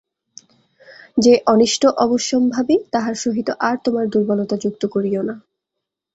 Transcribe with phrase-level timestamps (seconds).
[1.17, 5.35] যে অনিষ্ট অবশ্যম্ভাবী, তাহার সহিত আর তোমার দুর্বলতা যুক্ত করিও না।